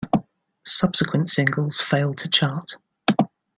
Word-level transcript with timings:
Subsequent 0.65 1.29
singles 1.29 1.79
failed 1.79 2.17
to 2.17 2.27
chart. 2.27 2.75